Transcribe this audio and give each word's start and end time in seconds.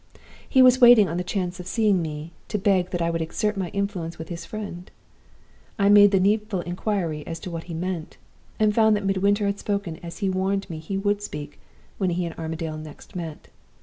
"He 0.49 0.63
was 0.63 0.81
waiting 0.81 1.07
on 1.07 1.17
the 1.17 1.23
chance 1.23 1.59
of 1.59 1.67
seeing 1.67 2.01
me, 2.01 2.31
to 2.47 2.57
beg 2.57 2.89
that 2.89 3.03
I 3.03 3.11
would 3.11 3.21
exert 3.21 3.55
my 3.55 3.67
influence 3.69 4.17
with 4.17 4.29
his 4.29 4.45
friend. 4.47 4.89
I 5.77 5.89
made 5.89 6.09
the 6.09 6.19
needful 6.19 6.61
inquiry 6.61 7.23
as 7.27 7.39
to 7.41 7.51
what 7.51 7.65
he 7.65 7.75
meant, 7.75 8.17
and 8.59 8.73
found 8.73 8.95
that 8.95 9.05
Midwinter 9.05 9.45
had 9.45 9.59
spoken 9.59 9.97
as 10.01 10.17
he 10.17 10.25
had 10.25 10.33
warned 10.33 10.67
me 10.71 10.79
he 10.79 10.97
would 10.97 11.21
speak 11.21 11.59
when 11.99 12.09
he 12.09 12.25
and 12.25 12.33
Armadale 12.35 12.77
next 12.79 13.15
met. 13.15 13.49